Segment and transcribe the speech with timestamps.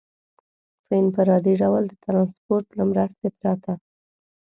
[0.85, 3.73] په انفرادي ډول د ټرانسپورټ له مرستې پرته.